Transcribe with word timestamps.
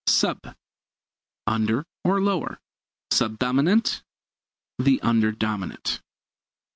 Sub 0.07 0.55
under 1.45 1.85
or 2.03 2.19
lower. 2.19 2.57
Sub 3.11 3.37
dominant 3.37 4.01
the 4.79 4.99
under 5.03 5.31
dominant. 5.31 6.01